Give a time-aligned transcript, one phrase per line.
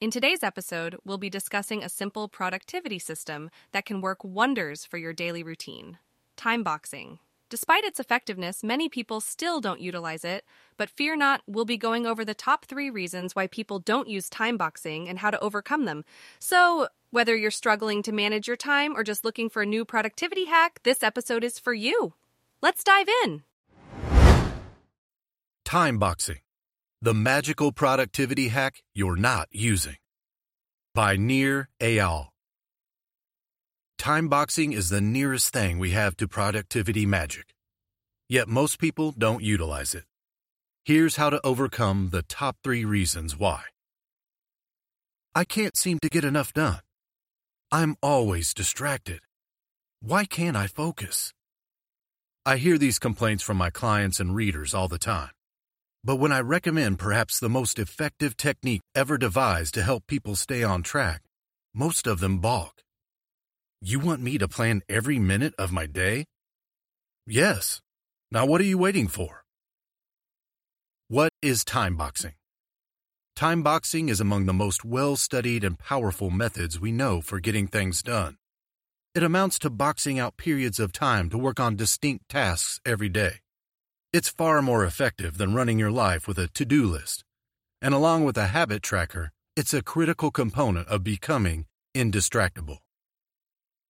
[0.00, 4.96] In today's episode, we'll be discussing a simple productivity system that can work wonders for
[4.96, 5.98] your daily routine
[6.38, 7.18] time boxing.
[7.50, 10.46] Despite its effectiveness, many people still don't utilize it,
[10.78, 14.30] but fear not, we'll be going over the top three reasons why people don't use
[14.30, 16.06] time boxing and how to overcome them.
[16.38, 20.46] So, whether you're struggling to manage your time or just looking for a new productivity
[20.46, 22.14] hack, this episode is for you.
[22.62, 23.42] Let's dive in.
[25.66, 26.38] Time boxing,
[27.02, 29.96] the magical productivity hack you're not using.
[30.94, 32.26] By Nir Eyal.
[33.96, 37.54] Time boxing is the nearest thing we have to productivity magic.
[38.28, 40.04] Yet most people don't utilize it.
[40.84, 43.62] Here's how to overcome the top three reasons why.
[45.34, 46.80] I can't seem to get enough done.
[47.72, 49.20] I'm always distracted.
[50.02, 51.32] Why can't I focus?
[52.44, 55.30] I hear these complaints from my clients and readers all the time.
[56.02, 60.62] But when I recommend perhaps the most effective technique ever devised to help people stay
[60.62, 61.22] on track,
[61.74, 62.82] most of them balk.
[63.82, 66.24] You want me to plan every minute of my day?
[67.26, 67.80] Yes.
[68.30, 69.44] Now what are you waiting for?
[71.08, 72.34] What is time boxing?
[73.36, 77.66] Time boxing is among the most well studied and powerful methods we know for getting
[77.66, 78.36] things done.
[79.14, 83.40] It amounts to boxing out periods of time to work on distinct tasks every day.
[84.12, 87.22] It's far more effective than running your life with a to do list.
[87.80, 92.78] And along with a habit tracker, it's a critical component of becoming indistractable.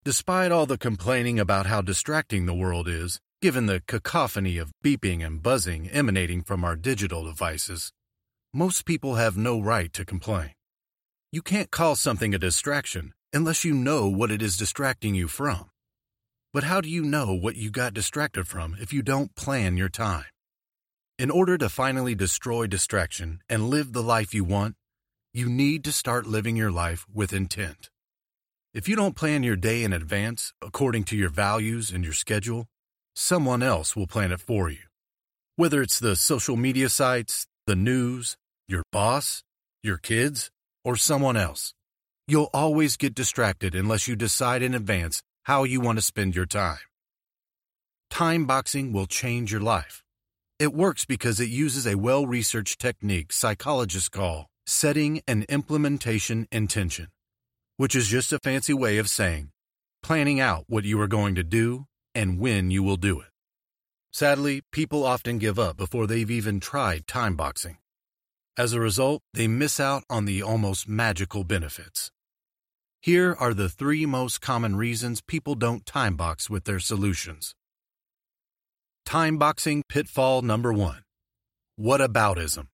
[0.03, 5.25] Despite all the complaining about how distracting the world is, given the cacophony of beeping
[5.25, 7.91] and buzzing emanating from our digital devices,
[8.53, 10.51] most people have no right to complain.
[11.31, 15.71] You can't call something a distraction unless you know what it is distracting you from.
[16.53, 19.87] But how do you know what you got distracted from if you don't plan your
[19.87, 20.25] time?
[21.17, 24.75] In order to finally destroy distraction and live the life you want,
[25.33, 27.89] you need to start living your life with intent.
[28.73, 32.65] If you don't plan your day in advance according to your values and your schedule,
[33.15, 34.87] someone else will plan it for you.
[35.55, 38.35] Whether it's the social media sites, the news,
[38.67, 39.41] your boss,
[39.83, 40.51] your kids,
[40.83, 41.73] or someone else,
[42.27, 46.45] you'll always get distracted unless you decide in advance how you want to spend your
[46.45, 46.77] time.
[48.09, 50.03] Time boxing will change your life.
[50.59, 57.07] It works because it uses a well researched technique psychologists call setting and implementation intention
[57.81, 59.49] which is just a fancy way of saying
[60.03, 63.29] planning out what you are going to do and when you will do it.
[64.13, 67.77] Sadly, people often give up before they've even tried time boxing.
[68.55, 72.11] As a result, they miss out on the almost magical benefits.
[73.03, 77.55] Here are the three most common reasons people don't time box with their solutions.
[79.07, 81.01] Time boxing pitfall number one
[81.79, 82.67] Whataboutism.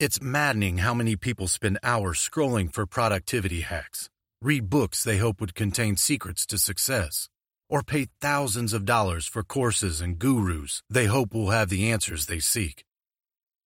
[0.00, 4.10] It's maddening how many people spend hours scrolling for productivity hacks
[4.42, 7.28] read books they hope would contain secrets to success,
[7.68, 12.26] or pay thousands of dollars for courses and gurus they hope will have the answers
[12.26, 12.84] they seek.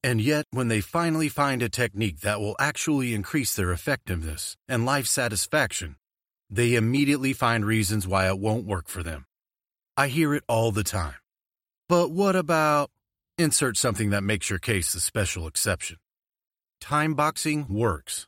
[0.02, 4.86] And yet, when they finally find a technique that will actually increase their effectiveness and
[4.86, 5.96] life satisfaction,
[6.48, 9.26] they immediately find reasons why it won't work for them.
[9.96, 11.16] I hear it all the time.
[11.88, 12.90] But what about
[13.36, 15.96] insert something that makes your case a special exception?
[16.80, 18.26] Time boxing works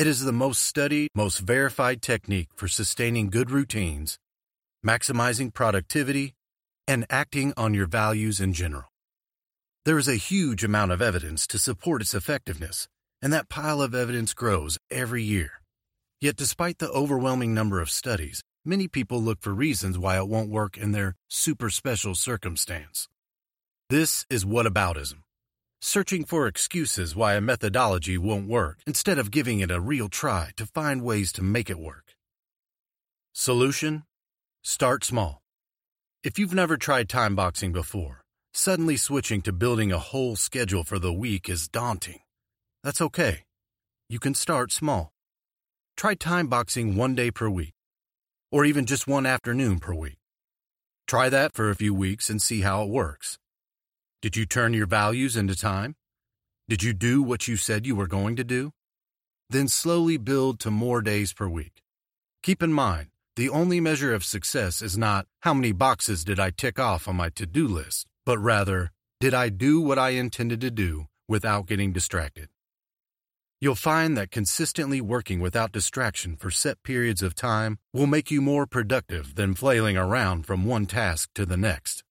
[0.00, 4.18] it is the most studied, most verified technique for sustaining good routines,
[4.82, 6.32] maximizing productivity,
[6.88, 8.89] and acting on your values in general.
[9.84, 12.88] There is a huge amount of evidence to support its effectiveness,
[13.22, 15.62] and that pile of evidence grows every year.
[16.20, 20.50] Yet, despite the overwhelming number of studies, many people look for reasons why it won't
[20.50, 23.08] work in their super special circumstance.
[23.88, 25.22] This is whataboutism
[25.80, 30.50] searching for excuses why a methodology won't work instead of giving it a real try
[30.56, 32.14] to find ways to make it work.
[33.32, 34.04] Solution
[34.62, 35.40] Start small.
[36.22, 38.19] If you've never tried time boxing before,
[38.52, 42.20] suddenly switching to building a whole schedule for the week is daunting.
[42.82, 43.44] That's okay.
[44.08, 45.12] You can start small.
[45.96, 47.74] Try time boxing one day per week,
[48.50, 50.18] or even just one afternoon per week.
[51.06, 53.38] Try that for a few weeks and see how it works.
[54.22, 55.94] Did you turn your values into time?
[56.68, 58.72] Did you do what you said you were going to do?
[59.48, 61.82] Then slowly build to more days per week.
[62.42, 66.50] Keep in mind, the only measure of success is not how many boxes did I
[66.50, 68.90] tick off on my to do list, but rather,
[69.20, 72.48] did I do what I intended to do without getting distracted?
[73.60, 78.40] You'll find that consistently working without distraction for set periods of time will make you
[78.40, 82.02] more productive than flailing around from one task to the next.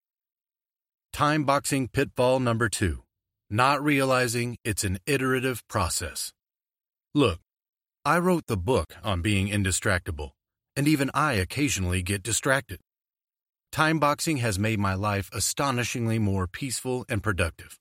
[1.11, 3.03] Time boxing pitfall number two
[3.49, 6.31] not realizing it's an iterative process.
[7.15, 7.39] Look,
[8.05, 10.31] I wrote the book on being indistractable,
[10.75, 12.79] and even I occasionally get distracted.
[13.71, 17.79] Time boxing has made my life astonishingly more peaceful and productive.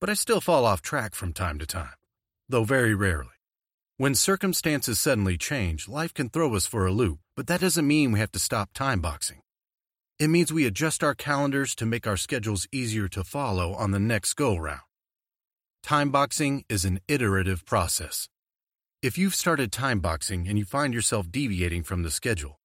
[0.00, 1.98] But I still fall off track from time to time
[2.48, 3.30] though very rarely.
[3.96, 8.12] When circumstances suddenly change, life can throw us for a loop, but that doesn't mean
[8.12, 9.40] we have to stop time boxing.
[10.18, 14.00] It means we adjust our calendars to make our schedules easier to follow on the
[14.00, 14.80] next go round.
[15.82, 18.28] Time boxing is an iterative process.
[19.00, 22.58] If you've started time boxing and you find yourself deviating from the schedule,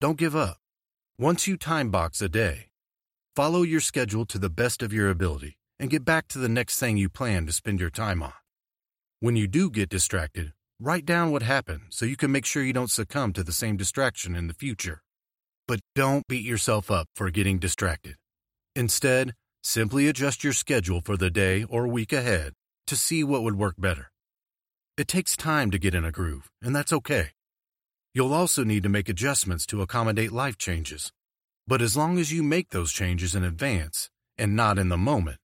[0.00, 0.58] don't give up.
[1.20, 2.68] Once you time box a day,
[3.34, 6.78] follow your schedule to the best of your ability and get back to the next
[6.78, 8.34] thing you plan to spend your time on.
[9.18, 12.72] When you do get distracted, write down what happened so you can make sure you
[12.72, 15.02] don't succumb to the same distraction in the future.
[15.66, 18.14] But don't beat yourself up for getting distracted.
[18.76, 22.52] Instead, simply adjust your schedule for the day or week ahead
[22.86, 24.12] to see what would work better.
[24.96, 27.30] It takes time to get in a groove, and that's okay.
[28.14, 31.12] You'll also need to make adjustments to accommodate life changes.
[31.66, 35.38] But as long as you make those changes in advance and not in the moment,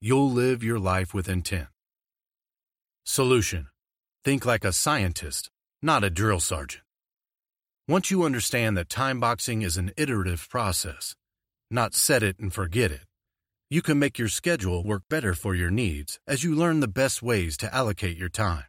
[0.00, 1.68] you'll live your life with intent.
[3.04, 3.68] Solution
[4.24, 5.50] Think like a scientist,
[5.82, 6.82] not a drill sergeant.
[7.86, 11.14] Once you understand that time boxing is an iterative process,
[11.70, 13.06] not set it and forget it,
[13.70, 17.22] you can make your schedule work better for your needs as you learn the best
[17.22, 18.64] ways to allocate your time.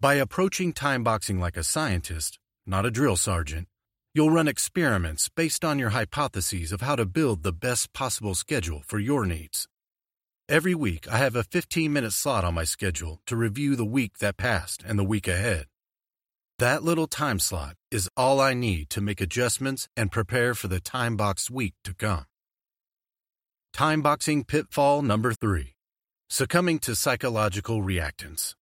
[0.00, 3.66] By approaching time boxing like a scientist, not a drill sergeant,
[4.14, 8.82] you'll run experiments based on your hypotheses of how to build the best possible schedule
[8.86, 9.66] for your needs.
[10.48, 14.18] Every week, I have a 15 minute slot on my schedule to review the week
[14.18, 15.66] that passed and the week ahead.
[16.60, 20.80] That little time slot is all I need to make adjustments and prepare for the
[20.80, 22.26] time box week to come.
[23.72, 25.74] Time boxing pitfall number three
[26.30, 28.54] succumbing to psychological reactance.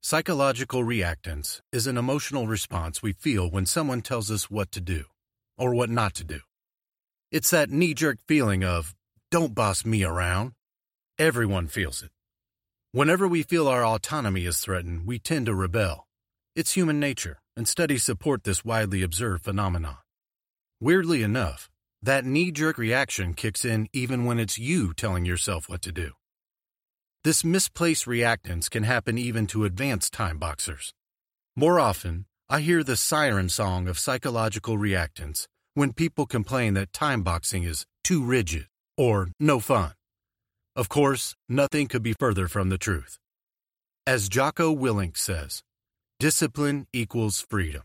[0.00, 5.04] Psychological reactance is an emotional response we feel when someone tells us what to do
[5.58, 6.38] or what not to do.
[7.32, 8.94] It's that knee jerk feeling of,
[9.32, 10.52] don't boss me around.
[11.18, 12.10] Everyone feels it.
[12.92, 16.06] Whenever we feel our autonomy is threatened, we tend to rebel.
[16.54, 19.96] It's human nature, and studies support this widely observed phenomenon.
[20.80, 21.68] Weirdly enough,
[22.00, 26.12] that knee jerk reaction kicks in even when it's you telling yourself what to do.
[27.28, 30.94] This misplaced reactance can happen even to advanced time boxers.
[31.54, 37.22] More often, I hear the siren song of psychological reactance when people complain that time
[37.22, 39.92] boxing is too rigid or no fun.
[40.74, 43.18] Of course, nothing could be further from the truth.
[44.06, 45.62] As Jocko Willink says,
[46.18, 47.82] discipline equals freedom.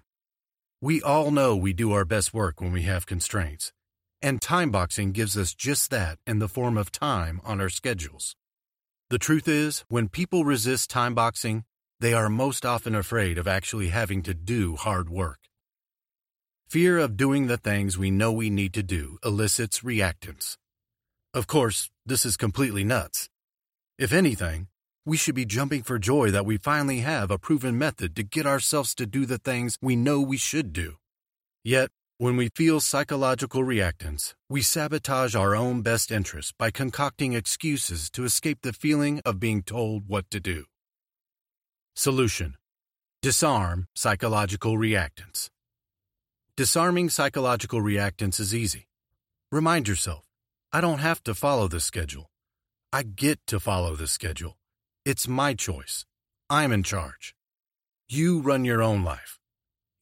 [0.79, 3.73] We all know we do our best work when we have constraints,
[4.21, 8.37] and time boxing gives us just that in the form of time on our schedules.
[9.13, 11.65] The truth is, when people resist time boxing,
[11.99, 15.37] they are most often afraid of actually having to do hard work.
[16.67, 20.57] Fear of doing the things we know we need to do elicits reactance.
[21.31, 23.29] Of course, this is completely nuts.
[23.99, 24.69] If anything,
[25.05, 28.47] we should be jumping for joy that we finally have a proven method to get
[28.47, 30.95] ourselves to do the things we know we should do.
[31.63, 31.91] Yet,
[32.23, 38.23] when we feel psychological reactance, we sabotage our own best interests by concocting excuses to
[38.23, 40.63] escape the feeling of being told what to do.
[41.97, 42.55] Solution
[43.21, 45.49] Disarm psychological reactance.
[46.55, 48.87] Disarming psychological reactance is easy.
[49.51, 50.23] Remind yourself
[50.71, 52.31] I don't have to follow the schedule.
[52.93, 54.55] I get to follow the schedule.
[55.03, 56.05] It's my choice.
[56.49, 57.35] I'm in charge.
[58.07, 59.41] You run your own life.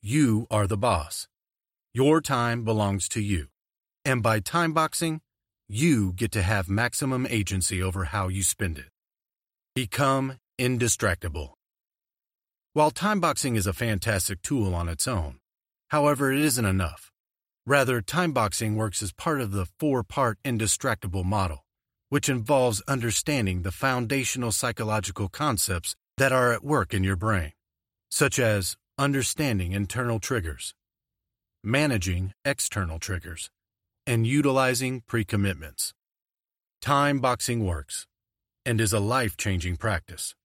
[0.03, 1.27] You are the boss.
[1.93, 3.47] Your time belongs to you.
[4.05, 5.19] And by time boxing,
[5.67, 8.85] you get to have maximum agency over how you spend it.
[9.75, 11.49] Become indistractable.
[12.71, 15.39] While time boxing is a fantastic tool on its own,
[15.89, 17.11] however, it isn't enough.
[17.65, 21.65] Rather, time boxing works as part of the four part indistractable model,
[22.07, 27.51] which involves understanding the foundational psychological concepts that are at work in your brain,
[28.09, 30.73] such as understanding internal triggers,
[31.63, 33.49] managing external triggers,
[34.07, 35.93] and utilizing pre commitments.
[36.81, 38.07] Time boxing works
[38.65, 40.35] and is a life changing practice.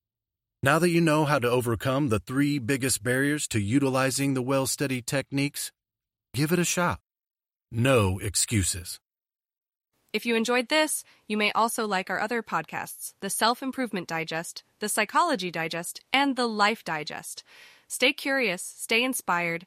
[0.62, 4.66] Now that you know how to overcome the three biggest barriers to utilizing the well
[4.66, 5.70] studied techniques,
[6.34, 7.00] give it a shot.
[7.70, 9.00] No excuses.
[10.12, 14.64] If you enjoyed this, you may also like our other podcasts the Self Improvement Digest,
[14.80, 17.44] the Psychology Digest, and the Life Digest.
[17.88, 19.66] Stay curious, stay inspired,